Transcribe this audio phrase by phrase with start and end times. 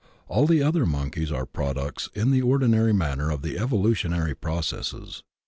[0.27, 5.21] All the other monkeys are products in the ordinary manner of the evolutionary processes.